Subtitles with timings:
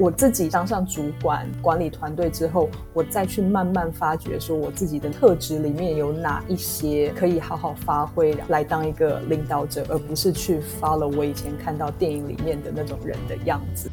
[0.00, 13.90] 我自己当上主管，管理团队之后，我再去慢慢发掘，说我自己的特质里面有哪一些可以好好发挥，来当一个领导者，而不是去 follow 我以前看到电影里面的那种人的样子。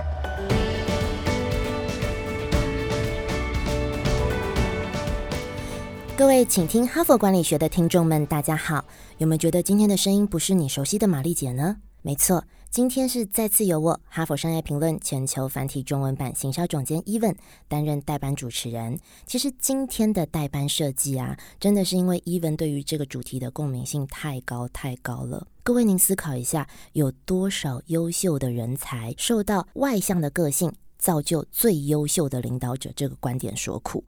[6.15, 8.85] 各位，请听哈佛管理学的听众们，大家好。
[9.17, 11.75] 有没有觉得今天的声音不是你熟悉的玛丽姐呢？
[12.01, 12.45] 没错。
[12.69, 17.35] 今天是再次由我哈佛商业评论全球繁体中文版行销总监 Even
[17.67, 18.99] 担任代班主持人。
[19.25, 25.47] 其实今天的代班设计啊，真的是因为 Even 对于这个主题的共鸣性太高太高了。
[25.63, 34.03] 各位，您思考一下，有多少优秀的人才受到外向的个性造就最优秀的领导者这个观点所苦？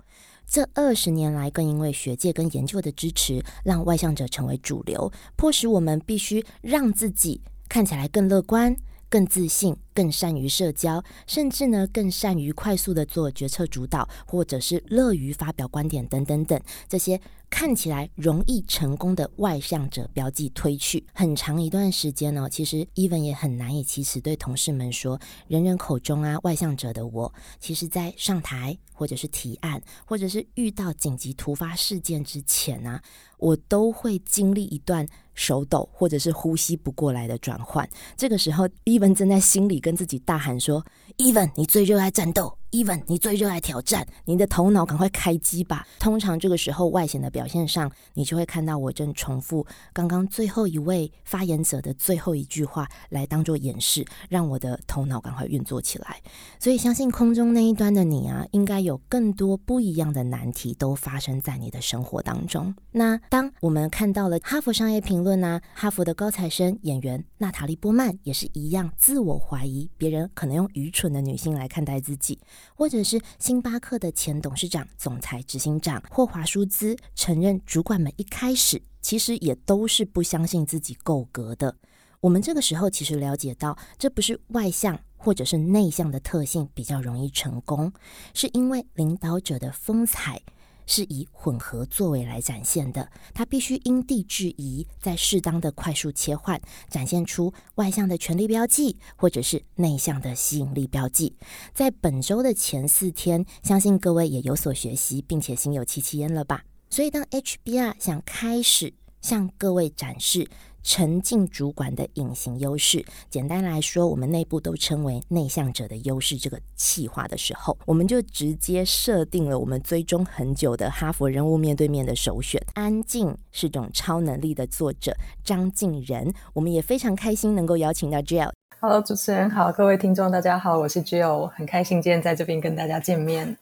[0.45, 7.41] 这二十年来，更因为学界跟研究的支持，让外向者成为主流，迫使我们必须让自己。
[7.69, 8.75] 看起来更乐观、
[9.07, 17.21] 更自信、更善于社交，甚至呢更善于快速的做决策主导，或者是乐于发表观点等等等这些。
[17.51, 33.01] 看起来容易成功的外向者标记推去很长一段时间呢，其实 Even 也很难以启齿对同事们说，人人口中啊外向者的我，其实在上台或者是提案，或者是遇到紧急突发事件之前呢，
[33.39, 35.07] 我都会经历一段
[35.39, 37.87] 手抖或者是呼吸不过来的转换。
[38.17, 40.85] 这个时候，Even 正在心里跟自己大喊说
[41.17, 45.87] ：“Even，你最热爱战斗。” Even，你最热爱挑战，你的头脑赶快开机吧。
[45.97, 56.21] 通常这个时候外显的表现上，你就会看到我正重复刚刚最后一位发言者的最后一句话，来当做演示，让我的头脑赶快运作起来。
[56.59, 62.75] 所以相信空中那一端的你啊，应该有更多不一样的难题都发生在你的生活当中。
[62.91, 72.37] 那当我们看到了哈佛商业评论啊，哈佛的高材生演员娜塔莉波曼也是一样，自我怀疑别人可能用愚蠢的女性来看待自己。
[72.75, 81.75] 或者是星巴克的前董事长、总裁、执行长霍华舒兹承认，主管们一开始其实也都是不相信自己够格的。
[82.21, 87.93] 我们这个时候其实了解到，这不是外向或者是内向的特性比较容易成功，
[88.33, 90.41] 是因为领导者的风采。
[90.89, 101.35] 是以混合作为来展现的，它必须因地制宜，在适当的快速切换，展现出外向的权力标记，或者是内向的吸引力标记。
[101.75, 106.63] 在本周的前四天，相信各位也有所学习，并且心有戚戚焉了吧？
[106.89, 110.49] 所以，当 HBR 想开始向各位展示。
[110.83, 116.37] 沉浸主管的隐形优势，简单来说，我们内部都称为内向者的优势。
[116.37, 122.61] 这个气化的时候，我们就直接设定了我们追踪很久的哈佛人物面对面的首选。
[122.73, 128.51] 安静是种超能力的作者张静仁，我们也非常开心能够邀请到 Jill。
[128.79, 133.57] Hello，主持人好，各位听众大家好，我是 Jill，很开心今天在这边跟大家见面。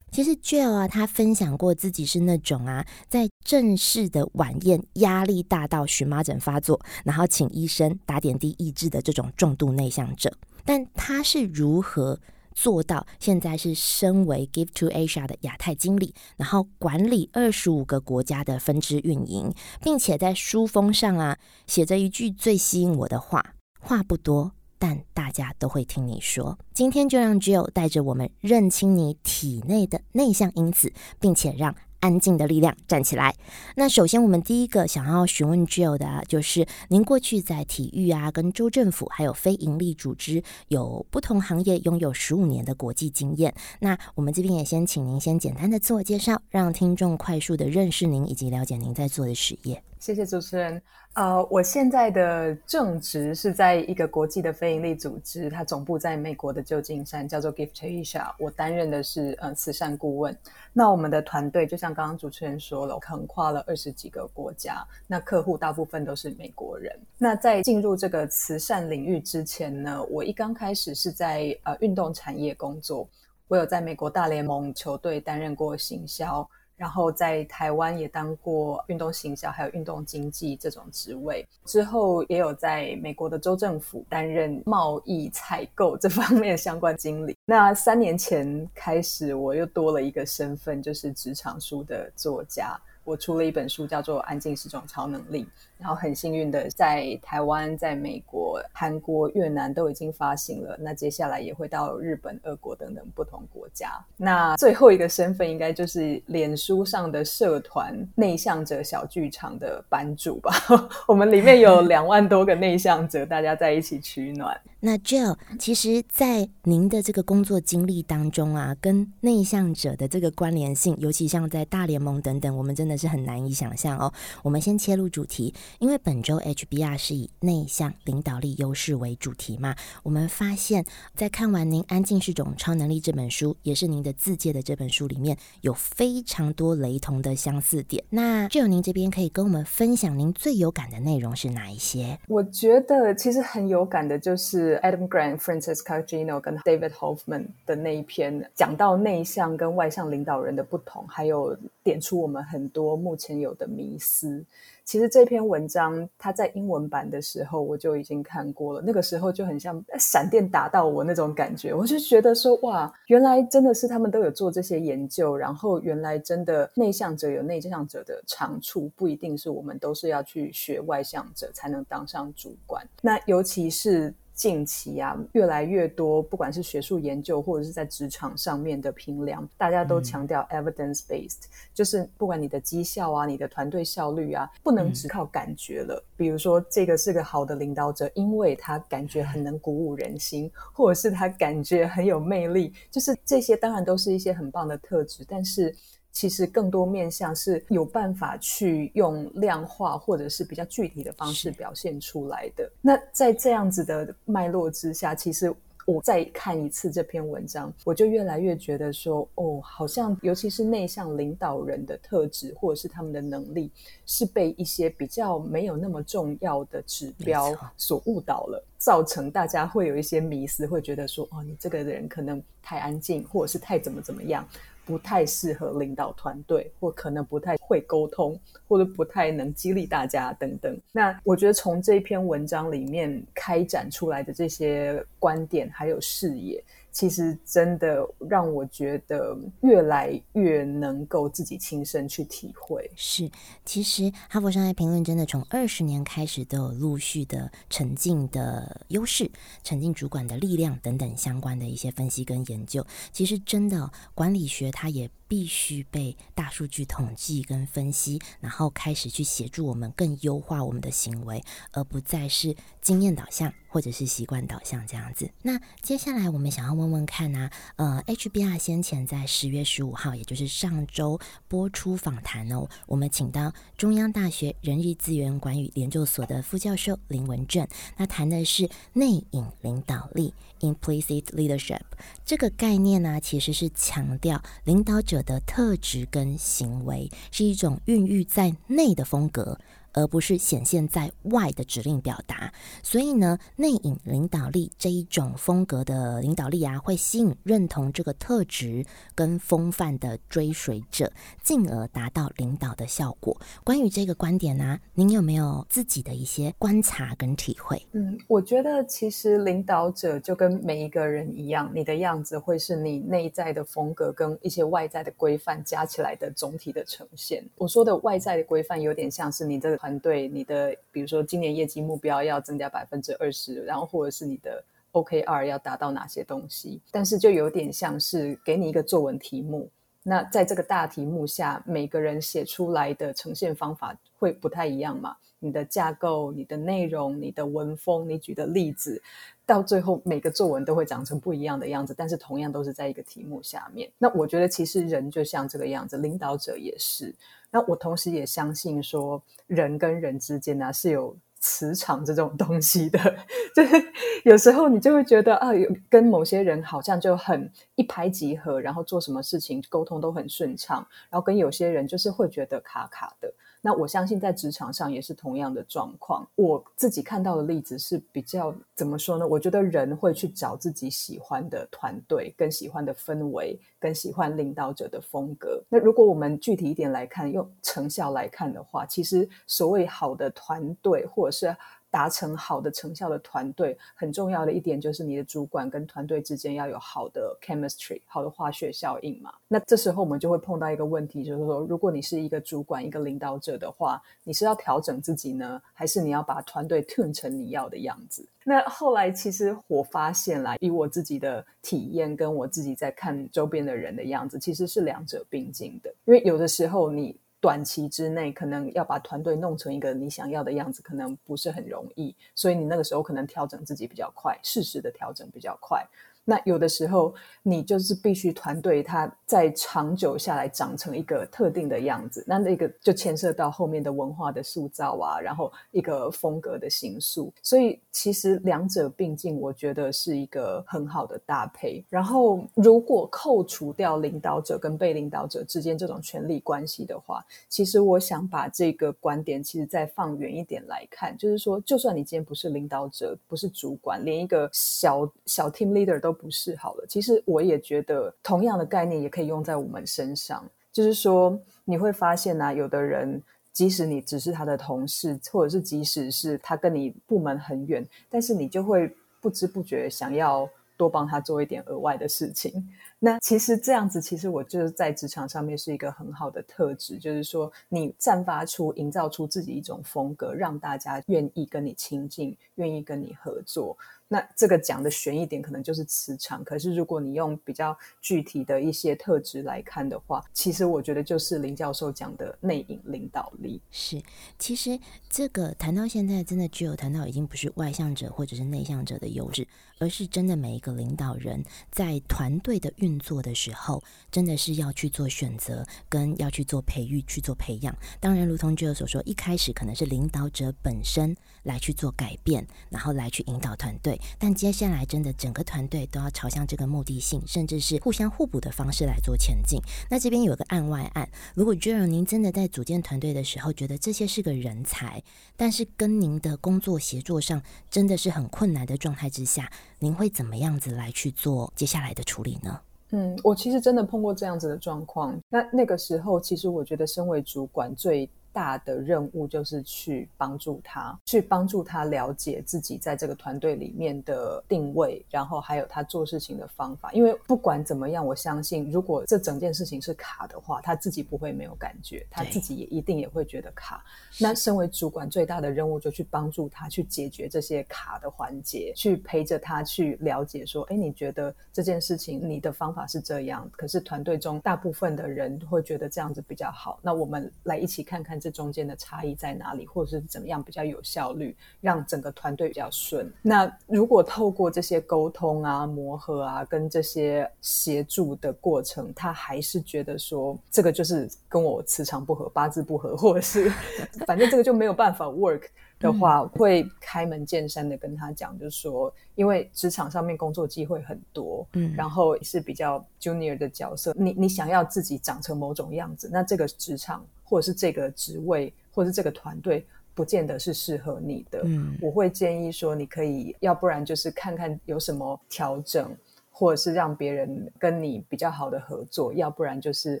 [0.14, 10.32] 其实 Jill 啊，他分享过自己是那种啊，在正式的晚宴压力大到荨麻疹发作，然后请医生打点滴抑制的这种重度内向者。
[10.64, 12.20] 但他是如何
[12.54, 19.52] 做到现在是身为 Give to Asia 的亚太经理，然后管理二十五个国家的分支运营，
[19.82, 21.36] 并且在书封上啊
[21.66, 24.52] 写着一句最吸引我的话：话不多。
[24.84, 26.58] 但大家都会听你说。
[26.74, 33.34] 今天就让 Jill 带着我们认清你体内的内向因子，并且让安静的力量站起来。
[33.76, 43.54] 那首先，我们第一个想要询问 Jill 的，就是您过去在体育啊、跟州政府还有非营利组织有不同行业拥有十五年的国际经验。
[43.80, 49.82] 那我们这边也先请您先简单的自我介绍，让听众快速的认识您以及了解您在做的事业。
[50.04, 50.82] 谢谢主持人。
[51.14, 58.30] 呃，我现在的正职是在一个国际的非营利组织，它总部在美国的旧金山，叫做 Gift Asia。
[58.38, 60.36] 我担任的是呃慈善顾问。
[60.74, 66.94] 那我们的团队就像刚刚主持人说了，横跨了二十几个国家，那客户大部分都是美国人。
[67.16, 73.08] 那在进入这个慈善领域之前呢，我一刚开始是在呃运动产业工作，
[73.48, 76.46] 我有在美国大联盟球队担任过行销。
[76.76, 81.46] 然后在台湾也当过运动行销，还有运动经济这种职位。
[81.64, 87.36] 之后也有在美国的州政府担任贸易采购这方面相关经理。
[87.44, 92.78] 那三年前开始，我又多了一个身份，就是职场书的作家。
[93.04, 95.44] 我出了一本书，叫做《安静是种超能力》。
[95.78, 100.76] 然后很幸运的，在台湾、在美国、韩国、越南都已经发行了。
[100.80, 103.90] 那接下来也会到日本、俄国等等不同国家。
[104.16, 110.52] 那最后一个身份应该就是脸书上的社团内向者小剧场的版主吧？
[111.06, 114.58] 我们里面有两万多个内向者，大家在一起取暖。
[114.80, 124.12] 那 Jill，其实，在您的这个工作经历当中啊，跟内向者的这个关联性，尤其像在大联盟等等，我们真的是很难以想象哦。
[124.42, 129.74] 我们先切入主题，因为本周 HBR 是以内向领导力优势为主题嘛。
[130.02, 130.84] 我们发现，
[131.14, 138.04] 在看完您《安静是种超能力》这本书，也是您的自介的这本书里面，有非常多雷同的相似点。
[138.10, 142.18] 那 Jill，您这边可以跟我们分享您最有感的内容是哪一些？
[142.28, 144.80] 我觉得其实很有感的就是。
[144.84, 154.44] Adam Grant、Francis Cagino 跟 David Hoffman 的那一篇，讲到内向跟外向领导人的不同，还有点出我们很多目前有的迷思。
[154.84, 172.86] 其实这篇文章它在英文版的时候我就已经看过了，那个时候就很像闪电打到我那种感觉，我就觉得说哇，原来真的是他们都有做这些研究，然后原来真的内向者有内向者的长处，不一定是我们都是要去学外向者才能当上主管。
[173.00, 174.14] 那尤其是。
[174.34, 186.02] 近期啊，越来越多，不管是学术研究或者是在职场上面的评量，大家都强调 evidence based，就是不管你的绩效啊，你的团队效率啊，不能只靠感觉了。
[186.16, 195.74] 比如说，这个是个好的领导者，因为他感觉很能鼓舞人心，或者是他感觉很有魅力，就是这些当然都是一些很棒的特质，但是。
[196.14, 202.70] 其实更多面向是有办法去用量化或者是比较具体的方式表现出来的。
[202.80, 205.52] 那在这样子的脉络之下，其实
[205.86, 213.70] 我再看一次这篇文章，我就越来越觉得说，哦，好像尤其是内向领导人的特质或者是他们的能力，
[214.06, 224.48] 是被一些比较没有那么重要的指标所误导了，造成大家会有一些迷思，会觉得说，哦，你这个人可能太安静，或者是太怎么怎么样。
[224.84, 228.38] 不太适合领导团队，或可能不太会沟通，
[228.68, 230.78] 或者不太能激励大家等等。
[230.92, 236.62] 那我觉得从这篇文章里面开展出来的这些观点还有视野。
[236.94, 242.88] 其实真的让我觉得越来越能够自己亲身去体会。
[242.94, 243.28] 是，
[243.64, 249.28] 其实哈佛商业评论真的从二十年开始都有陆续的沉浸的优势、
[249.64, 252.86] 沉浸主管的力量等等相关的一些分析跟研究。
[253.12, 255.10] 其实真的管理学它也。
[255.34, 261.42] 必须被大数据统计跟分析，然后开始去协助我们更优化我们的行为，
[261.72, 265.28] 而不再是经验导向或者是习惯导向这样子。
[265.42, 267.50] 那接下来我们想要问问看呢？
[267.74, 277.66] 呃，HBR 先前在十月十五号，也就是上周播出访谈哦，我们请到中央大学人力资源管理研究所的副教授林文正，
[277.96, 281.80] 那谈的是内隐领导力 （implicit leadership）
[282.24, 285.23] 这个概念呢，其实是强调领导者。
[285.24, 289.58] 的特质跟行为是一种孕育在内的风格。
[289.94, 292.52] 而不是显现在外的指令表达，
[292.82, 301.12] 所以呢，内隐领导力这一种风格的领导力啊，会吸引认同这个特质跟风范的追随者，
[301.42, 303.40] 进而达到领导的效果。
[303.62, 307.80] 关于这个观点呢，您有没有自己的一些观察跟体会？
[307.92, 317.44] 嗯，我觉得其实领导者就跟每一个人一样，你的样子会是你内在的风格跟一些外在的规范加起来的总体的呈现。
[317.56, 319.78] 我说的外在的规范，有点像是你的。
[319.84, 329.68] 团队，你的比如说今年业绩目标要增加百分之二十，然后或者是你的 OKR 要达到哪些东西，但是就有点像是给你一个作文题目，
[330.02, 335.14] 那在这个大题目下，每个人写出来的呈现方法会不太一样嘛？
[335.38, 339.02] 你的架构、你的内容、你的文风、你举的例子，
[339.46, 343.90] 到最后每个作文都会长成不一样的样子，但是同样都是在一个题目下面。
[343.98, 347.14] 那我觉得其实人就像这个样子，领导者也是。
[347.50, 352.98] 那我同时也相信说，人跟人之间呢是有磁场这种东西的，
[353.54, 353.76] 就是
[354.24, 363.32] 有时候你就会觉得啊，有跟某些人好像就很一拍即合，然后做什么事情沟通都很顺畅，然后跟有些人就是会觉得卡卡的。
[363.66, 366.28] 那我相信在职场上也是同样的状况。
[366.34, 369.26] 我自己看到的例子是比较怎么说呢？
[369.26, 375.64] 我觉得人会去找自己喜欢的团队、跟喜欢的氛围、跟喜欢领导者的风格。
[375.70, 381.56] 那如果我们具体一点来看，用成效来看的话，其实所谓好的团队或者是。
[381.94, 389.32] 达成好的成效的团队，很重要的一点就是你的主管跟团队之间要有好的 chemistry，好的化学效应嘛。
[389.46, 398.26] 那这时候我们就会碰到一个问题，就是说，如果你是一个主管、一个领导者的话，你是要调整自己呢，还是你要把团队 turn 成你要的样子？
[398.42, 405.94] 那后来其实我发现啦，以我自己的体验跟我自己在看周边的人的样子，其实是两者并进的。
[406.06, 407.16] 因为有的时候你。
[407.44, 415.86] 短期之内可能要把团队弄成一个你想要的样子，可能不是很容易，所以你那个时候可能调整自己比较快，适时的调整比较快。
[416.24, 427.32] 那有的时候，你就是必须团队它在长久下来长成一个特定的样子，那那个就牵涉到后面的文化的塑造啊，然后一个风格的形塑。
[427.42, 431.84] 所以其实两者并进，我觉得是一个很好的搭配。
[431.90, 450.48] 然后如果扣除掉领导者跟被领导者之间这种权力关系的话，其实我想把这个观点，其实再放远一点来看，就是说，就算你今天不是领导者，不是主管，连一个小小 team leader 都不是好了，其实我也觉得同样的概念也可以用在我们身上。
[450.72, 462.68] 就是说，你会发现呢，有的人即使你只是他的同事，或者是即使是他跟你部门很远，但是你就会不知不觉想要多帮他做一点额外的事情。
[462.98, 473.76] 那其实这样子，其实我就是在职场上面是一个很好的特质，就是说你散发出、营造出自己一种风格，让大家愿意跟你亲近，愿意跟你合作。
[474.06, 476.44] 那这个讲的悬一点，可能就是磁场。
[476.44, 483.60] 可是如果你用比较具体的一些特质来看的话，其实我觉得就是林教授讲的内隐领导力。
[483.70, 484.00] 是，
[484.38, 491.42] 其实这个谈到现在，真的只有谈到已经不是外向者或者是内向者的优势，而是真的每一个领导人
[491.72, 493.82] 在团队的运作的时候，
[494.12, 497.74] 真的是要去做选择，跟要去做培育、去做培养。
[497.98, 503.93] 当然，如同 Joe 所说，一开始可能是领导者本身来去做改变，然后来去引导团队。
[504.18, 509.60] 但接下来，真的整个团队都要朝向这个目的性，甚至是互相互补的方式来做前进。
[509.90, 515.02] 那这边有个案外案，如果 j e r 您真的在组建团队的时候，觉得这些是个人才，
[515.36, 522.60] 但是跟您的工作协作上真的是很困难的状态之下，您会怎么样子来去做接下来的处理呢？
[522.90, 525.18] 嗯，我其实真的碰过这样子的状况。
[525.28, 528.08] 那那个时候，其实我觉得身为主管最。
[528.34, 536.90] 大的任务就是去帮助他，去帮助他了解自己在这个团队里面的定位，然后还有他做事情的方法。
[536.92, 543.84] 因为不管怎么样，我相信如果这整件事情是卡的话，他自己不会没有感觉，他自己也一定也会觉得卡。
[544.18, 556.80] 那身为主管最大的任务就去帮助他去解决这些卡的环节，去陪着他去了解说，哎，你觉得这件事情你的方法是这样，可是团队中大部分的人会觉得这样子比较好。
[556.82, 558.20] 那我们来一起看看。
[558.24, 563.12] 这中间的差异在哪里，或者是怎么样比较有效率，让整个团队比较顺？
[563.20, 573.52] 那如果透过这些沟通啊、磨合啊，跟这些协助的过程，他还是觉得说这个就是跟我磁场不合、八字不合，或者是
[574.06, 575.42] 反正这个就没有办法 work
[575.78, 587.04] 的话，会开门见山的跟他讲，就是说，因为职场上面工作机会很多，嗯，然后是比较 junior 的角色，你你想要自己长成某种样子，那这个职场。
[587.26, 591.40] 或者是这个职位，或者是这个团队，不见得是适合你的。
[591.44, 595.90] 嗯，我会建议说，你可以要不然就是看看有什么调整，
[596.30, 600.00] 或者是让别人跟你比较好的合作，要不然就是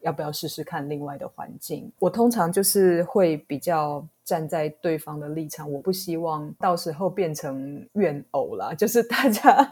[0.00, 1.90] 要不要试试看另外的环境。
[1.98, 9.68] 我通常就是会比较站在对方的立场，我不希望到时候变成怨偶啦， 就是大家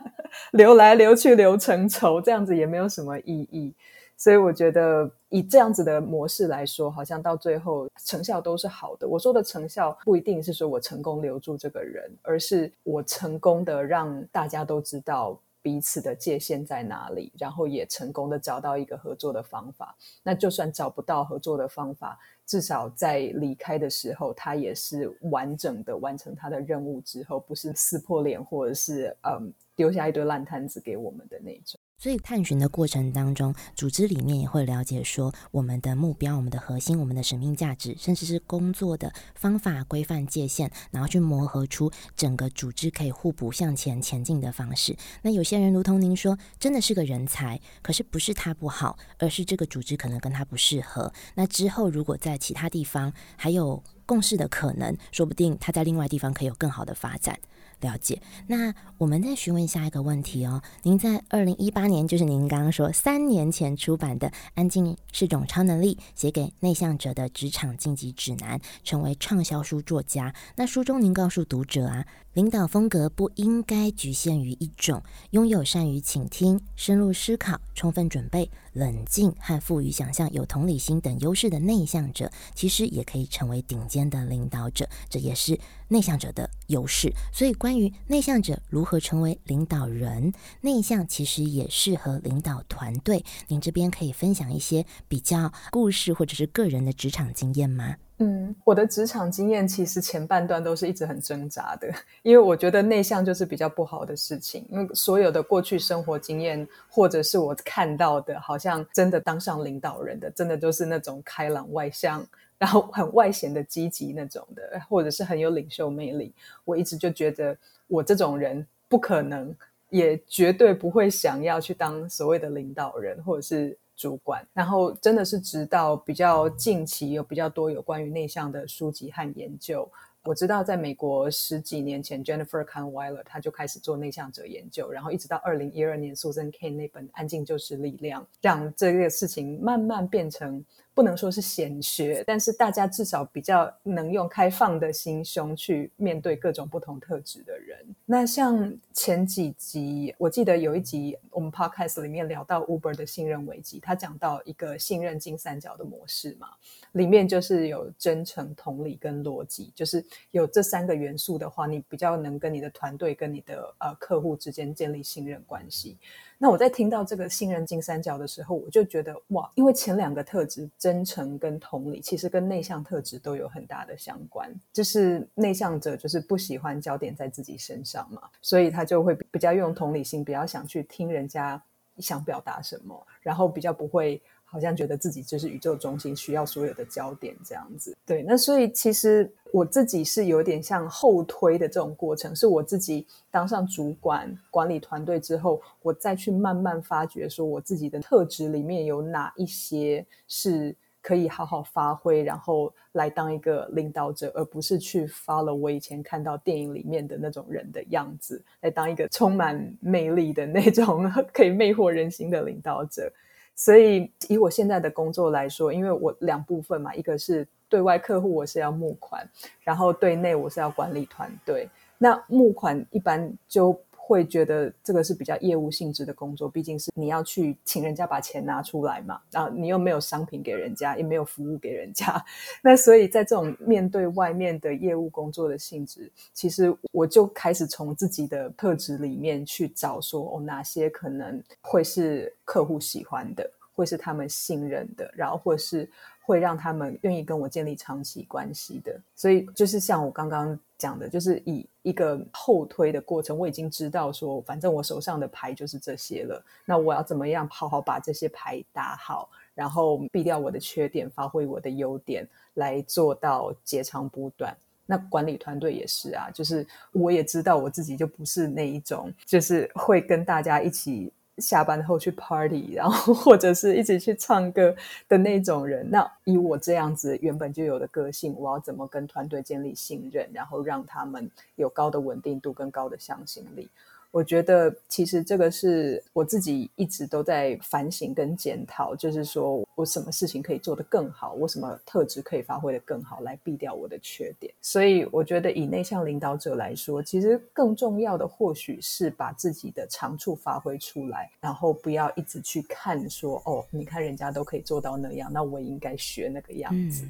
[0.53, 3.75] 流来流去流成仇，这样子也没有什么意义。
[4.19, 9.07] 所以我觉得以这样子的模式来说，好像到最后成效都是好的。
[9.07, 19.97] 我说的成效不一定是说我成功留住这个人，而是我成功的让大家都知道彼此的界限在哪里，然后也成功的找到一个合作的方法。
[20.23, 31.81] 那就算找不到合作的方法，至少在离开的时候，他也是完整的完成他的任务之后，不是撕破脸或者是嗯丢下一堆烂摊子给我们的那种。
[31.99, 44.95] 所以探寻的过程当中，组织里面也会了解说我们的目标、我们的核心、我们的使命价值，甚至是工作的方法、规范、界限，然后去磨合出整个组织可以互补向前前进的方式。
[45.23, 51.11] 那有些人如同您说，真的是个人才，可是不是他不好，而是这个组织可能跟他不适合。
[51.35, 57.39] 那之后如果在其他地方还有共事的可能，说不定他在另外地方可以有更好的发展。
[57.81, 60.63] 了解，那我们再询问下一个问题哦。
[60.83, 70.33] 您在二零一八年，就是您刚刚说三年前出版的《安静是种超能力：写给内向者的职场晋级指南》，成为畅销书作家。
[70.55, 72.07] 那书中您告诉读者啊。
[72.37, 87.11] 领导风格不应该局限于一种，拥有善于倾听、深入思考、充分准备、冷静和富于想象、有同理心等优势的内向者，其实也可以成为顶尖的领导者，这也是内向者的优势。
[87.33, 87.57] 所以。
[87.57, 93.25] 关于内向者如何成为领导人，内向其实也适合领导团队。
[93.49, 97.97] 您这边可以分享一些比较故事或者是个人的职场经验吗？
[98.19, 101.87] 嗯，我的职场经验其实前半段都是一直很挣扎的，
[102.23, 104.67] 因为我觉得内向就是比较不好的事情。
[104.71, 116.33] 因为所有的过去生活经验，或者是我看到的，好像真的当上领导人的，真的就是那种开朗外向，然后很外显的积极那种的，或者是很有领袖魅力。
[116.65, 117.55] 我一直就觉得
[117.87, 119.55] 我这种人不可能，
[119.91, 123.77] 也绝对不会想要去当所谓的领导人，或者是。
[123.97, 129.91] 主管，然后真的是直到比较近期有比较多有关于内向的书籍和研究。
[130.23, 140.65] 我知道在美国十几年前，Jennifer Kahnweiler 他就开始做内向者研究，然后一直到二零一二年，Susan Cain 那本《安静就是力量》，让这个事情慢慢变成。
[140.97, 147.77] 不能说是显学，但是大家至少比较能用开放的心胸去面对各种不同特质的人。
[148.07, 156.49] 那像前几集，我记得有一集我们 podcast 里面聊到 Uber 的信任危机，他讲到一个信任金三角的模式嘛，
[156.93, 165.99] 里面就是有真诚、同理跟逻辑，就是有这三个元素的话，你比较能跟你的团队、跟你的呃客户之间建立信任关系。
[166.39, 174.55] 那我在听到这个信任金三角的时候，我就觉得哇，因为前两个特质真诚跟同理，其实跟内向特质都有很大的相关。
[174.73, 181.63] 就是内向者就是不喜欢焦点在自己身上嘛，所以他就会比较用同理心，比较想去听人家
[181.99, 184.21] 想表达什么，然后比较不会。
[184.49, 187.97] 好像觉得自己就是宇宙中心，需要所有的焦点这样子。
[188.07, 213.11] 对，那所以其实我自己是有点像后推的这种过程，是我自己当上主管、管理团队之后，我再去慢慢发掘，说我自己的特质里面有哪一些是可以好好发挥，然后来当一个领导者，而不是去 follow 我以前看到电影里面的那种人的样子，来当一个充满魅力的那种 可以魅惑人心的领导者。
[213.55, 219.29] 所以，以我现在的工作来说，因为我两部分嘛，一个是对外客户，我是要募款，
[219.61, 221.69] 然后对内我是要管理团队。
[221.99, 223.79] 那募款一般就。
[224.09, 232.25] 会觉得这个是比较业务性质的工作，毕竟是你要去请人家把钱拿出来嘛，然后你又没有商品给人家，也没有服务给人家，
[232.63, 245.91] 那所以在这种面对外面的业务工作的性质，其实我就开始从自己的特质里面去找，说哦哪些可能会是客户喜欢的，会是他们信任的，然后或是。
[246.27, 256.45] 会让他们愿意跟我建立长期关系的，所以就是像我刚刚讲的，就是以一个后推的过程，我已经知道说，反正我手上的牌就是这些了。
[256.65, 264.53] 那我要怎么样好好把这些牌打好，然后避掉我的缺点，发挥我的优点，来做到截长补短。
[264.85, 271.13] 那管理团队也是啊，就是我也知道我自己就不是那一种，就是会跟大家一起。
[271.39, 274.75] 下班后去 party， 然后或者是一起去唱歌
[275.09, 275.89] 的那种人。
[275.91, 283.69] 那以我这样子原本就有的个性，我要怎么跟团队建立信任，然后让他们有高的稳定度跟高的向心力？
[284.11, 294.53] 我觉得其实这个是我自己一直都在反省跟检讨，就是说我什么事情可以做得更好，我什么特质可以发挥得更好，来避掉我的缺点。
[294.63, 307.05] 所以我觉得以内向领导者来说，其实更重要的或许是把自己的长处发挥出来，然后不要一直去看说哦，你看人家都可以做到那样，那我应该学那个样子。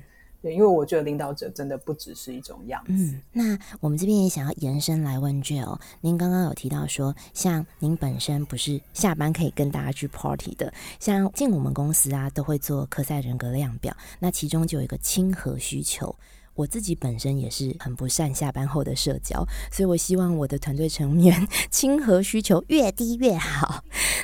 [0.52, 2.92] 因为我觉得领导者真的不只是一种样子。
[2.92, 16.16] 嗯，那我们这边也想要延伸来问 Jill，您刚刚有提到说，像您本身不是下班可以跟大家去 party 的，像进我们公司啊，都会做科赛人格量表，那其中就有一个亲和需求。
[16.54, 23.75] 我自己本身也是很不善下班后的社交，所以我希望我的团队成员 亲和需求越低越好。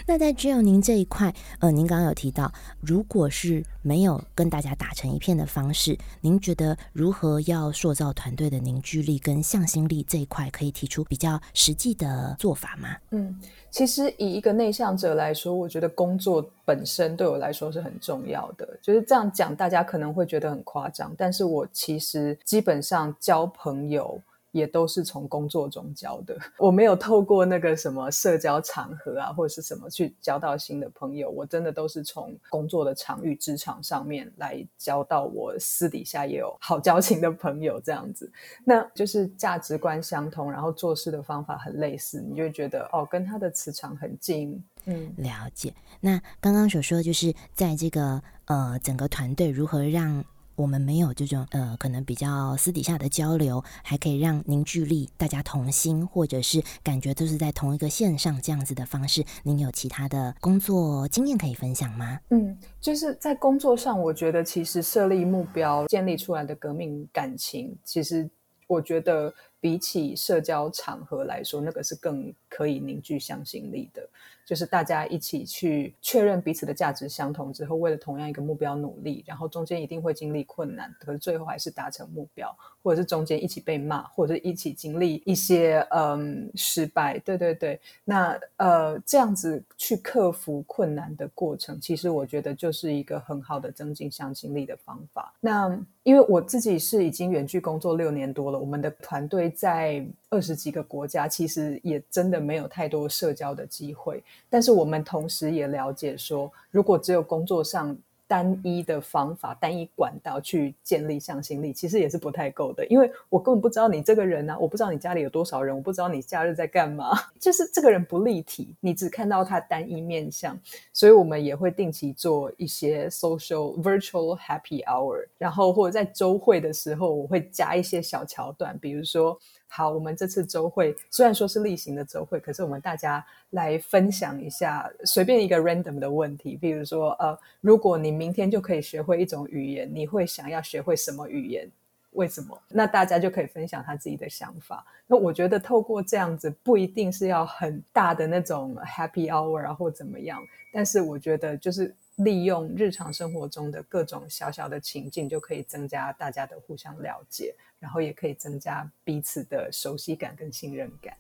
[0.07, 12.97] 那在 Jill 您这一块，呃，您刚刚有提到，如果是没有跟大家打成一片的方式，您觉得如何要塑造团队的凝聚力跟向心力这一块，可以提出比较实际的做法吗？
[13.11, 13.38] 嗯。
[13.71, 18.69] 其实以一个内向者来说，我觉得工作本身对我来说是很重要的。
[18.83, 24.21] 就是这样讲，大家可能会觉得很夸张，但是我其实基本上交朋友。
[24.53, 38.31] 也都是从工作中交的，我没有透过那个什么社交场合啊，或者是什么去交到新的朋友，我真的都是从工作的场域、职场上面来交到我私底下也有好交情的朋友，这样子，
[38.65, 44.62] 那就是价值观相同，然后做事的方法很类似，你就会觉得哦，跟他的磁场很近。
[44.85, 45.73] 嗯，了解。
[46.01, 50.23] 那刚刚所说就是在这个呃整个团队如何让。
[50.55, 59.25] 我们没有这种呃，可能比较私底下的交流，还可以让凝聚力，大家同心，或者是感觉都是在同一个线上这样子的方式。
[59.43, 62.19] 您有其他的工作经验可以分享吗？
[62.31, 68.29] 嗯，就是在工作上，我觉得其实设立目标、建立出来的革命感情，其实
[68.67, 74.03] 我觉得比起社交场合来说，那个是更可以凝聚向心力的。
[74.44, 87.20] 就是大家一起去确认彼此的价值相同之后，为了同样一个目标努力，然后中间一定会经历困难，可是最后还是达成目标，或者是中间一起被骂，或者是一起经历一些嗯失败。
[87.20, 95.33] 对对对，那呃这样子去克服困难的过程，其实我觉得就是一个很好的增进向心力的方法。
[95.40, 100.05] 那因为我自己是已经远距工作六年多了，我们的团队在。
[100.31, 104.25] 二十几个国家，其实也真的没有太多社交的机会。
[104.49, 107.95] 但是我们同时也了解说，如果只有工作上。
[108.33, 112.87] 单一的方法、单一管道去建立向心力，其实也是不太够的。
[112.87, 120.59] 因为我根本不知道你这个人呢，我不知道你家里有多少人，我不知道你假日在干嘛，就是这个人不立体，你只看到他单一面相。
[120.95, 129.38] 所以我们也会定期做一些 social virtual happy hour，然后或者在周会的时候，我会加一些小桥段，比如说。
[129.74, 141.66] 好，我们这次周会虽然说是例行的周会，可是我们大家来分享一下，随便一个 random 的问题，比如说，呃，如果你明天就可以学会一种语言，你会想要学会什么语言？
[142.11, 142.61] 为什么？
[142.68, 144.85] 那大家就可以分享他自己的想法。
[145.06, 150.38] 那我觉得透过这样子，不一定是要很大的那种 happy hour 啊，或怎么样，
[150.70, 151.94] 但是我觉得就是。
[152.16, 161.16] 利用日常生活中的各种小小的情境，就可以增加大家的互相了解，然后也可以增加彼此的熟悉感跟信任感。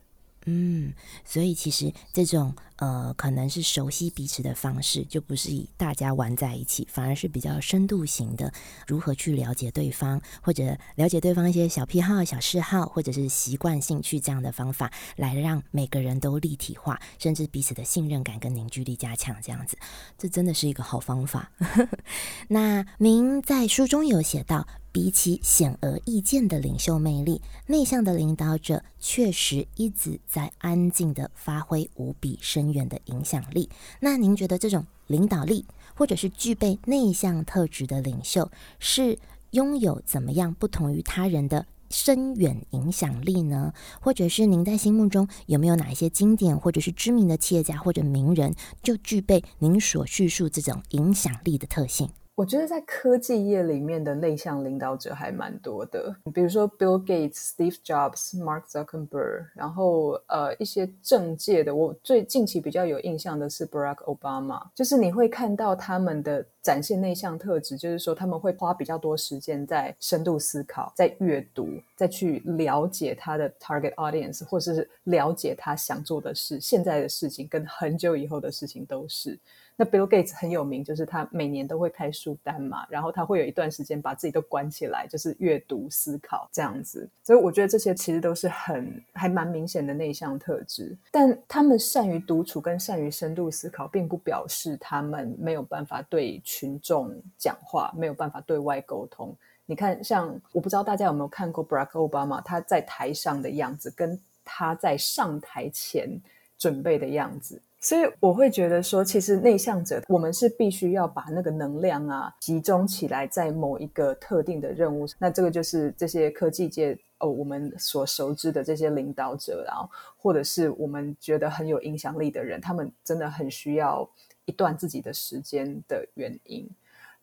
[0.46, 0.92] 嗯，
[1.24, 8.52] 所以其实这种呃，可能是熟悉彼此的方式，就不是以大家玩在一起，反而是比较深度型的，
[8.86, 19.76] 如何去了解对方，或者了解对方一些小癖好、小嗜好，或者是习惯兴趣这样的方法，来让每个人都立体化，甚至彼此的信任感跟凝聚力加强，这样子，
[20.18, 21.52] 这真的是一个好方法。
[22.48, 24.66] 那您在书中有写到。
[24.92, 33.68] 比起显而易见的领袖魅力，内向的领导者确实一直在安静的发挥无比深远的影响力。
[34.00, 39.18] 那您觉得这种领导力，或者是具备内向特质的领袖，是
[39.52, 43.72] 拥有怎么样不同于他人的深远影响力呢？
[44.00, 52.10] 或者是您在心目中有没有哪一些经典或者是知名的企业家或者名人，就具备您所叙述这种影响力的特性？
[52.34, 79.38] 我觉得在科技业里面的内向领导者还蛮多的，比如说 Bill Gates、Steve Jobs、Mark Zuckerberg，然后呃一些政界的，我最近期比较有印象的是 Barack Obama，就是你会看到他们的展现内向特质，就是说他们会花比较多时间在深度思考、在阅读、再去了解他的 target audience，或者是了解他想做的事、现在的事情跟很久以后的事情都是。
[79.76, 87.08] 那 Bill Gates 很有名，就是他每年都会开书单嘛，然后他会有一段时间把自己都关起来，就是阅读、思考这样子。
[87.24, 90.96] 所以我觉得这些其实都是很还蛮明显的内向特质。
[91.10, 99.34] 但他们善于独处跟善于深度思考，并不表示他们没有办法对群众讲话，没有办法对外沟通。
[99.64, 106.20] 你看，像我不知道大家有没有看过 Barack Obama 他在台上的样子，跟他在上台前
[106.58, 107.62] 准备的样子。
[107.82, 115.04] 所以我会觉得说，其实内向者，我们是必须要把那个能量啊集中起来，在某一个特定的任务。
[115.18, 124.08] 那这个就是这些科技界哦，我们所熟知的这些领导者，然后或者是我们觉得很有影响力的人，他们真的很需要
[124.44, 126.70] 一段自己的时间的原因。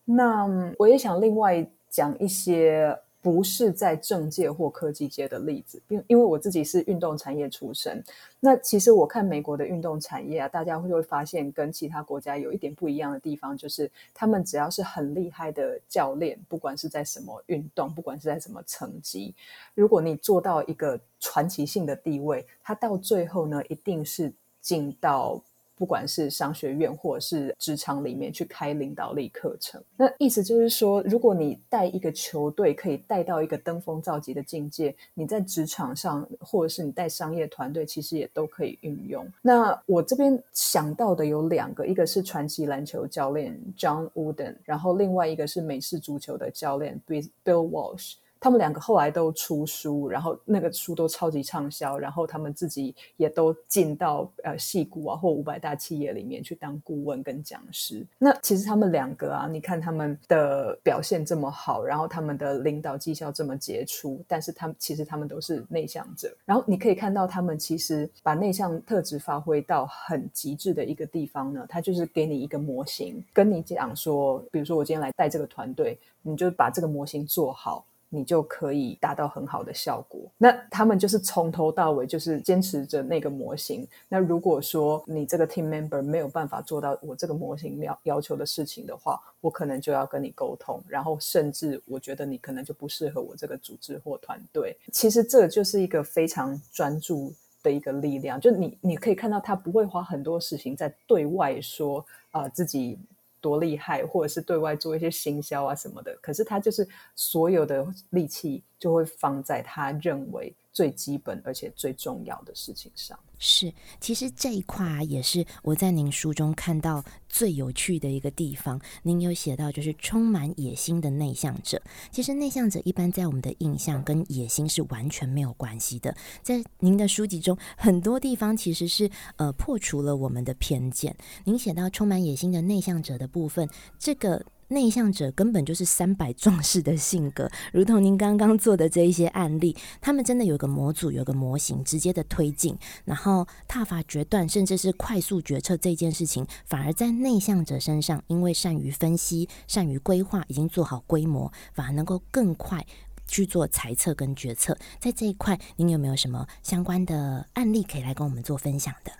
[0.04, 0.46] 那
[0.76, 2.94] 我也想另外讲一些。
[3.22, 8.02] 不是在政界或科技界的例子，因因为我自己是运动产业出身。
[8.40, 19.34] 那其实我看美国的运动产业啊，大家会会发现跟其他国家有一点不一样的地方，就是他们只要是很厉害的教练，不管是在什么运动，不管是在什么层级，
[19.74, 25.42] 如果你做到一个传奇性的地位，他到最后呢，一定是进到。
[25.80, 39.26] 不管是商学院或者是职场里面去开领导力课程，那意思就是说，如果你带一个球队可以带到一个登峰造极的境界，你在职场上或者是你带商业团队，其实也都可以运用。
[39.40, 47.24] 那我这边想到的有两个，一个是传奇篮球教练 John Wooden，然后另外一个是美式足球的教练 Bill
[47.70, 48.16] Walsh。
[48.40, 58.06] 他们两个后来都出书，然后那个书都超级畅销，然后他们自己也都进到呃戏股啊或五百大企业里面去当顾问跟讲师。
[58.18, 66.34] 那其实他们两个啊，你看他们的表现这么好，然后他们的领导绩效这么杰出，但是他们其实他们都是内向者。
[66.46, 77.84] 然后你可以看到他们其实把内向特质发挥到很极致的一个地方呢，他就是给你一个模型，跟你讲说，比如说我今天来带这个团队，你就把这个模型做好。
[78.12, 80.20] 你就可以达到很好的效果。
[80.36, 83.86] 那他们就是从头到尾就是坚持着那个模型。
[84.08, 94.76] 那如果说你这个 team member 没有办法做到我这个模型要要求的事情的话，我可能就要跟你沟通，然后甚至我觉得你可能就不适合我这个组织或团队。
[94.92, 102.98] 其实这就是一个非常专注的一个力量，就你你可以看到他不会花很多事情在对外说啊自己。
[103.40, 113.18] 多厉害，或者是对外做一些行销啊什么的，可是他就是所有的力气就会放在他认为最基本而且最重要的事情上。
[113.38, 118.80] 是，其实这一块，也是我在您书中看到最有趣的一个地方。
[119.02, 121.80] 您有写到，就是充满野心的内向者。
[122.10, 126.14] 其实内向者一般在我们的印象跟野心是完全没有关系的。
[126.42, 131.16] 在您的书籍中，很多地方其实是呃破除了我们的偏见。
[131.44, 134.44] 您写到充满野心的内向者的部分，这个。
[134.70, 152.86] 内向者根本就是三百壮士的性格，如同您刚刚做的这一些案例，他们真的有个模组，有个模型，直接的推进，然后踏伐决断，甚至是快速决策这件事情，反而在内向者身上，因为善于分析、善于规划，已经做好规模，反而能够更快
[153.26, 154.78] 去做猜测跟决策。
[155.00, 159.10] 在这一块，您有没有什么相关的案例可以来跟我们做分享的？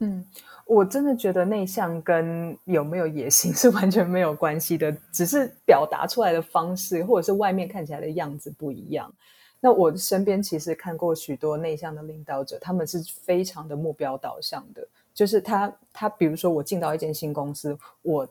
[0.00, 0.26] 嗯。
[0.68, 9.10] 我真的觉得内向跟有没有野心 是完全没有关系的，只是表达出来的方式或者是外面看起来的样子不一样。
[9.60, 18.28] 那我身边其实看过许多内向的领导者，他们是非常的目标导向的，就是他他比如说我进到一间新公司，我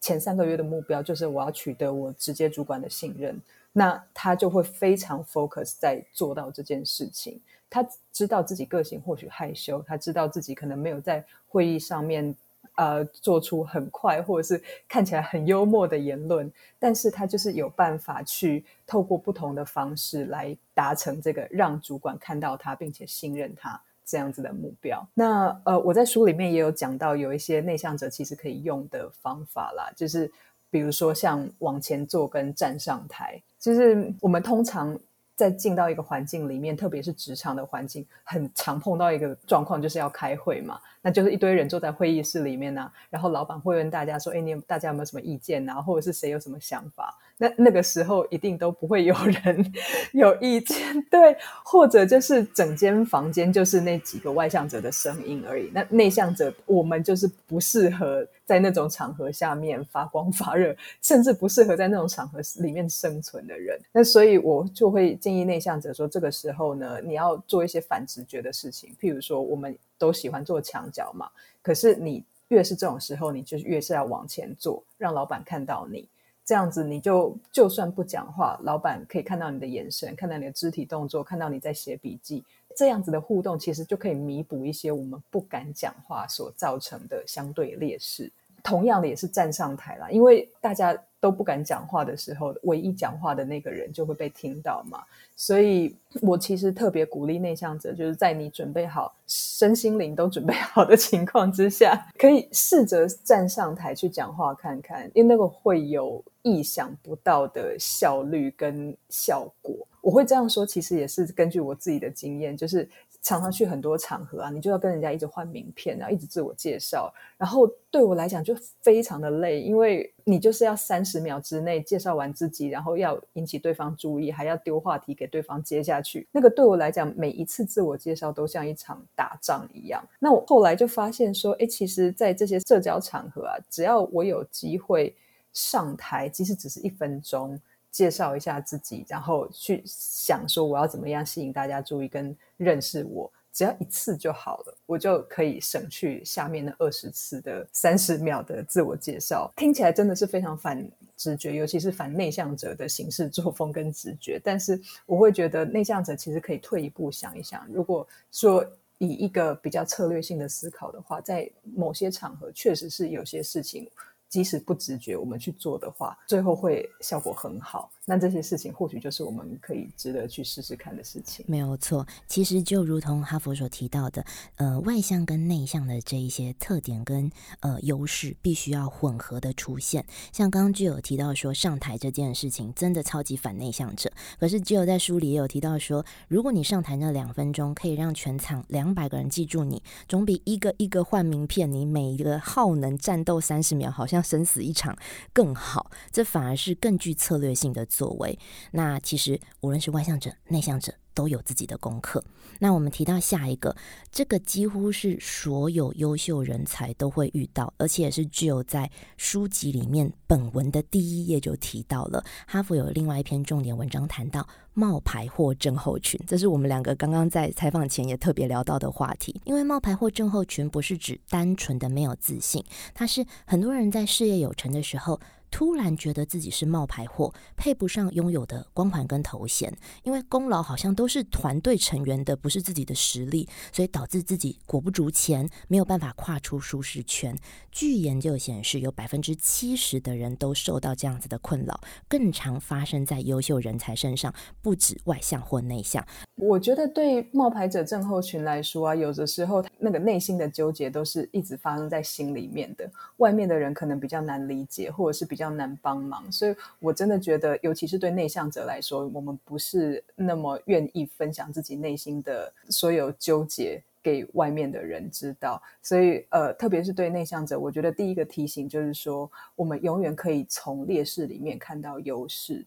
[0.00, 3.38] 前三个月的目标就是我要取得我直接主管的信任，
[3.72, 7.40] 那他就会非常 focus 在做到这件事情。
[7.74, 12.32] 他知道自己个性或许害羞，他知道自己可能没有在会议上面
[12.76, 25.04] 呃做出很快或者是看起来很幽默的言论，但是他就是有办法去透过不同的方式来达成这个让主管看到他并且信任他这样子的目标。
[25.12, 30.30] 那呃，我在书里面也有讲到有一些内向者其实可以用的方法啦，就是
[30.70, 34.96] 比如说像往前坐跟站上台，就是我们通常。
[35.36, 40.80] 在进到一个环境里面，特别是职场的环境，很常碰到一个状况，就是要开会嘛。
[41.02, 45.82] 那就是一堆人坐在会议室里面呢，然后老板会问大家说：“哎，你大家有没有什么意见啊？
[45.82, 49.72] 或者是谁有什么想法？”那那个时候一定都不会有人
[50.12, 55.68] 有意见，对，或者就是整间房间就是那几个外向者的声音而已。
[55.74, 63.80] 那内向者，我们就是不适合在那种场合下面发光发热，甚至不适合在那种场合里面生存的人。
[63.90, 71.28] 那所以我就会建议内向者说，这个时候呢，你要做一些反直觉的事情，譬如说，我们都喜欢做墙角嘛，
[71.62, 76.08] 可是你越是这种时候，你就越是要往前做，让老板看到你。
[76.44, 82.44] 这样子，你就就算不讲话，老板可以看到你的眼神，看到你的肢体动作，看到你在写笔记。
[82.76, 88.30] 这样子的互动，其实就可以弥补一些我们不敢讲话所造成的相对劣势。
[88.64, 90.98] 同样的，也是站上台了，因为大家。
[91.20, 95.02] 都不敢讲话的时候，唯一讲话的那个人就会被听到嘛。
[95.34, 109.74] 所以我其实特别鼓励内向者，就是在你准备好身心灵都准备好的情况之下，可以试着站上台去讲话看看，因为那个会有意想不到的效率跟效果。
[110.02, 112.86] 我会这样说，其实也是根据我自己的经验，就是
[113.24, 126.28] 常常去很多场合啊，你就要跟人家一直换名片，然后一直自我介绍，然后对我来讲就非常的累，因为你就是要三十秒之内介绍完自己，然后要引起对方注意，还要丢话题给对方接下去。
[126.30, 130.06] 那个对我来讲，每一次自我介绍都像一场打仗一样。
[130.18, 135.16] 那我后来就发现说，哎，其实，在这些社交场合啊，只要我有机会
[135.54, 137.58] 上台，即使只是一分钟。
[137.94, 149.48] 介绍一下自己，然后去想说我要怎么样吸引大家注意跟认识我，只要一次就好了，我就可以省去下面的二十次的三十秒的自我介绍。
[149.54, 150.84] 听起来真的是非常反
[151.16, 154.40] 直觉，尤其是反内向者的行事作风跟直觉。
[154.42, 158.66] 但是我会觉得内向者其实可以退一步想一想，如果说
[158.98, 163.88] 以一个比较策略性的思考的话，在某些场合确实是有些事情。
[164.34, 167.88] 即使不直觉，我们去做的话，最后会效果很好。
[168.06, 171.42] 那这些事情或许就是我们可以值得去试试看的事情。
[171.48, 174.22] 没有错，其实就如同哈佛所提到的，
[174.56, 180.04] 呃，外向跟内向的这一些特点跟呃优势，必须要混合的出现。
[180.32, 184.12] 像刚刚就有提到说，上台这件事情真的超级反内向者。
[184.38, 194.94] 可是只有在书里也有提到说，如果你上台那两分钟可以让全场两百个人记住你，总比一个一个换名片，你每一个耗能战斗三十秒，好像生死一场
[195.32, 195.90] 更好。
[196.12, 197.86] 这反而是更具策略性的。
[197.96, 198.38] 作为，
[198.72, 202.24] 那其实无论是外向者、内向者都有自己的功课。
[202.60, 203.74] 那我们提到下一个，
[204.12, 212.24] 这个几乎是所有优秀人才都会遇到，而且也是只有在书籍里面本文的第一页就提到了。
[212.46, 219.40] 哈佛有另外一篇重点文章谈到冒牌货症候群，这是我们两个刚刚在采访前也特别聊到的话题。
[219.44, 225.20] 因为冒牌货症候群不是指单纯的没有自信，它是很多人在事业有成的时候。
[225.54, 237.38] 突然觉得自己是冒牌货，配不上拥有的光环跟头衔，因为功劳好像都是团队成员的，不是自己的实力，所以导致自己裹不足钱，没有办法跨出舒适圈。
[237.70, 246.04] 据研究显示，有百分之七十的人都受到这样子的困扰，更常发生在优秀人才身上，不止外向或内向。
[246.34, 255.43] 我觉得对冒牌者症候群来说啊，有的时候那个内心的纠结都是一直发生在心里面的，外面的人可能比较难理解，或者是比较。
[255.44, 265.62] 较难帮忙，所以我真的觉得，尤其是对内向者来说，我们不是那么愿意分享自己内心的所有纠结给外面的人知道。
[265.82, 272.64] 所以，呃，特别是对内向者，我觉得第一个提醒就是说，我们永远可以从劣势里面看到优势。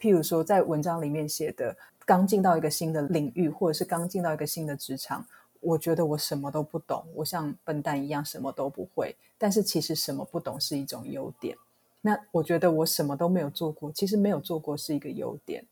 [0.00, 5.26] 譬如说，在文章里面写的，刚进到一个新的领域，或者是刚进到一个新的职场，
[5.60, 9.14] 我觉得我什么都不懂，我像笨蛋一样什么都不会。
[9.36, 11.56] 但是，其实什么不懂是一种优点。
[12.00, 15.64] 那我觉得我什么都没有做过，其实没有做过是一个优点。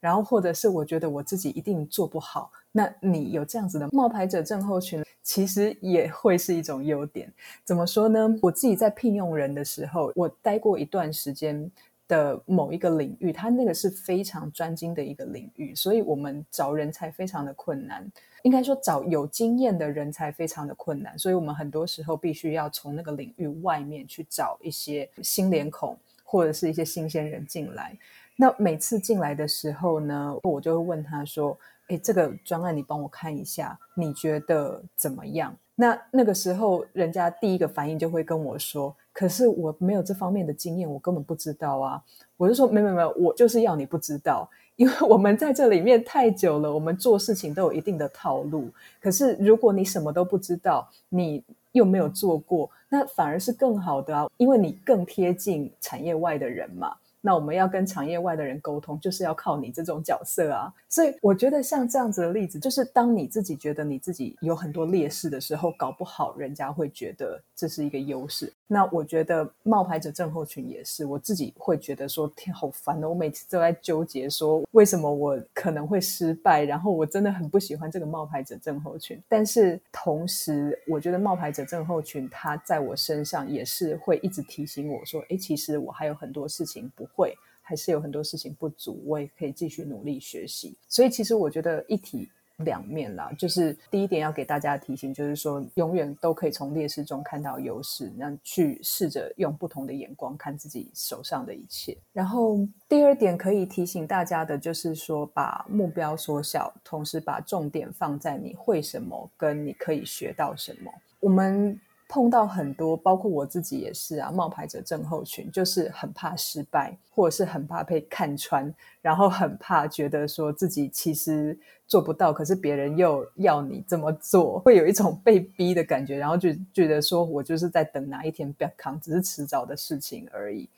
[0.00, 7.32] 然后或者是我觉得我自己一定做不好，那你有这样子的冒牌者症候群，其实也会是一种优点。
[7.64, 8.28] 怎么说呢？
[8.42, 11.70] 我自己在聘用人的时候，我待过一段时间
[12.06, 18.10] 的某一个领域，它那个是非常专精的一个领域，所以我们找人才非常的困难。
[18.42, 27.96] 应该说，找有经验的人才非常的困难，所以我们很多时候必须要从那个领域外面去找一些新脸孔或者是一些新鲜人进来。
[28.36, 31.56] 那每次进来的时候呢，我就会问他说
[31.88, 42.02] ：“哎，这个专案你帮我看一下，你觉得怎么样？”那那个时候，人家第一个反应就会跟我说：“可是我没有这方面的经验，我根本不知道啊。”
[42.36, 44.46] 我就说：“没没没，我就是要你不知道。”
[44.76, 48.68] 因为我们在这里面太久了，我们做事情都有一定的套路。
[49.00, 56.92] 可是如果你什么都不知道，你又没有做过，那反而是更好的啊，因为你更贴近产业外的人嘛。
[57.20, 60.70] 那我们要跟产业外的人沟通，就是要靠你这种角色啊。
[60.90, 68.52] 所以我觉得像这样子的例子，就是当你自己觉得你自己有很多劣势的时候，搞不好人家会觉得这是一个优势。
[68.66, 79.18] 那我觉得冒牌者症候群也是，我自己会觉得说天好烦哦，我每次都在纠结说为什么我可能会失败，然后我真的很不喜欢这个冒牌者症候群。
[79.28, 87.08] 但是同时，我觉得冒牌者症候群它在我身上也是会一直提醒我说，哎，其实我还有很多事情不。
[87.14, 90.76] 会还是有很多事情不足，我也可以继续努力学习。
[90.88, 101.96] 所以其实我觉得一体两面啦，就是第一点要给大家提醒，就是说永远都可以从劣势中看到优势，那去试着用不同的眼光看自己手上的一切。
[102.12, 110.92] 然后第二点可以提醒大家的就是说，把目标缩小，同时把重点放在你会什么，跟你可以学到什么。
[111.20, 111.80] 我们。
[112.14, 118.72] 碰到很多，包括我自己也是啊，冒牌者症候群，就是很怕失败，或者是很怕被看穿，
[119.02, 130.68] 然后很怕觉得说自己其实做不到，可是别人又要你这么做，会有一种被逼的感觉，然后就觉得说我就是在等哪一天不要扛，只是迟早的事情而已。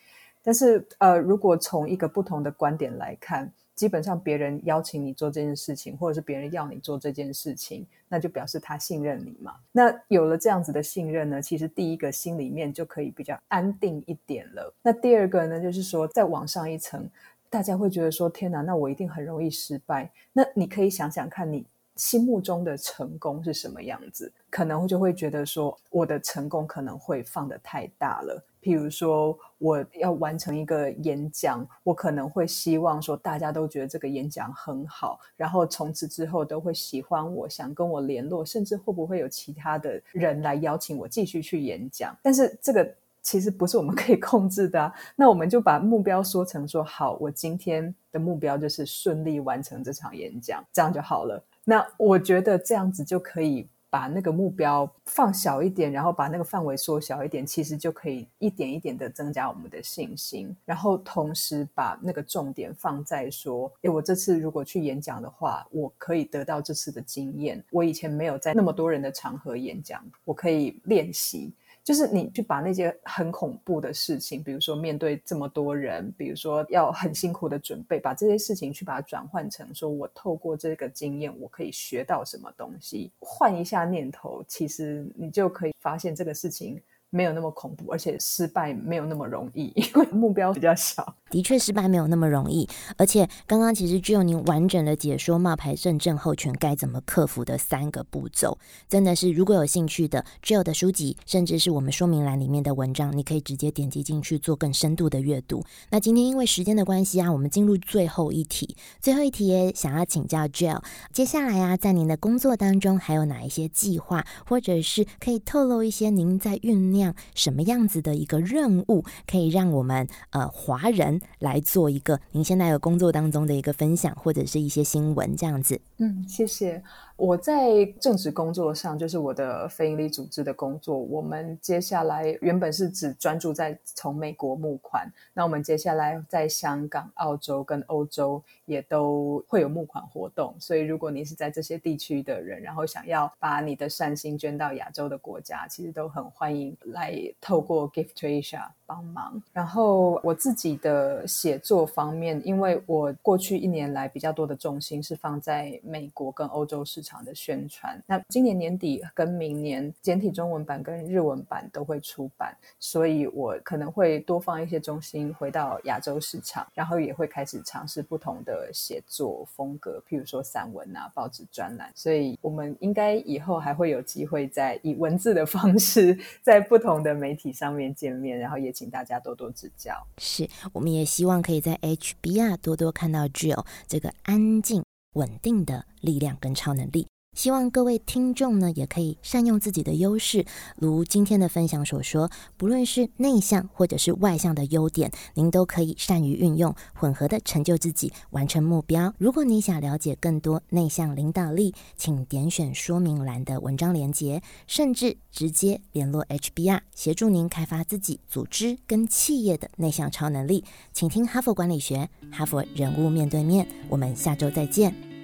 [0.42, 3.52] 但是呃，如果从一个不同的观点来看。
[3.76, 9.54] 基本上，别人邀请你做这件事情，或者是别人要你做这件事情，那就表示他信任你嘛。
[9.70, 14.74] 那有了这样子的信任呢，其实第一个心里面就可以比较安定一点了。
[14.80, 17.08] 那第二个呢，就是说再往上一层，
[17.50, 20.10] 大家会觉得说：天哪，那我一定很容易失败。
[20.32, 28.44] 那你可以想想看你心目中的成功是什么样子，可能就会觉得说，我的成功可能会放得太大了。
[28.60, 42.16] 譬如说，我要完成一个演讲，我可能会希望说，大家都觉得这个演讲很好，然后从此之后都会喜欢我，想跟我联络，甚至会不会有其他的人来邀请我继续去演讲？
[42.22, 42.92] 但是这个
[43.22, 44.92] 其实不是我们可以控制的。
[45.14, 51.40] 那我们就把目标说成说好，我今天的目标就是顺利完成这场演讲，这样就好了。
[51.68, 53.68] 那我觉得这样子就可以。
[53.88, 60.54] 把那个目标放小一点，然后把那个范围缩小一点，其实就可以一点一点的增加我们的信心。
[60.66, 67.64] 然后同时把那个重点放在说：，诶，我这次如果去演讲的话，我可以得到这次的经验。
[67.70, 71.54] 我以前没有在那么多人的场合演讲，我可以练习。
[71.86, 86.82] 就是你去把那些很恐怖的事情，比如说面对这么多人，比如说要很辛苦的准备，把这些事情去把它转换成说，我透过这个经验，我可以学到什么东西，换一下念头，其实你就可以发现这个事情。
[87.08, 91.14] 没有那么恐怖，而且失败没有那么容易，因为目标比较小。
[91.30, 92.68] 的确，失败没有那么容易。
[92.96, 98.58] 而且，刚刚其实只有您完整的解说冒牌症症候群该怎么克服的三个步骤，
[98.88, 105.64] 真的是如果有兴趣的，Jill 的书籍，甚至是我们说明栏里面的文章，你可以直接点击进去做更深度的阅读。
[105.90, 108.76] 那今天因为时间的关系啊，我们进入最后一题。
[109.00, 117.14] 最后一题也想要请教 Jill，接下来啊，在您的工作当中还有哪一些计划，或者是可以透露一些您在酝酿？
[117.34, 125.80] 什么样子的一个任务，可以让我们呃华人来做一个您现在的工作当中的一个分享，或者是一些新闻这样子？
[125.98, 126.82] 嗯，谢谢。
[127.16, 130.98] 我在正职工作上，就是我的非营利组织的工作。
[130.98, 140.54] 我们接下来原本是只专注在从美国募款，那我们接下来在香港、澳洲跟欧洲也都会有募款活动。
[140.60, 149.42] 所以，如果你是在这些地区的人，然后想要把你的善心捐到亚洲的国家，其实都很欢迎来透过 Gift to Asia 帮忙。
[149.54, 157.05] 然后我自己的写作方面，因为我过去一年来比较多的重心是放在美国跟欧洲市。
[157.06, 179.94] 场的宣传，那今年年底跟明年简体中文版跟日文版都会出版，所以我可能会多放一些中心回到亚洲市场，然后也会开始尝试不同的写作风格，譬如说散文啊、报纸专栏，所以我们应该以后还会有机会在以文字的方式在不同的媒体上面见面，然后也请大家多多指教。
[180.18, 184.85] 是，我们也希望可以在 HBR 多多看到 Jill 这个安静。
[185.16, 187.15] 稳定的力量跟超能力。
[187.36, 199.12] 希望各位听众呢，也可以善用自己的优势，如今天的分享所说，不论是内向或者是外向的优点，您都可以善于运用，混合的成就自己，完成目标。
[199.18, 210.64] 如果你想了解更多内向领导力，请点选说明栏的文章连接，甚至直接联络 HBR，协助您开发自己组织跟企业的内向超能力。
[210.94, 213.68] 请听哈佛管理学，哈佛人物面对面。
[213.90, 215.15] 我们下周再见。